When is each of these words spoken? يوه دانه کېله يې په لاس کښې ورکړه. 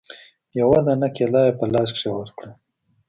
يوه 0.59 0.79
دانه 0.85 1.09
کېله 1.15 1.41
يې 1.47 1.51
په 1.59 1.65
لاس 1.73 1.89
کښې 1.95 2.09
ورکړه. 2.13 2.51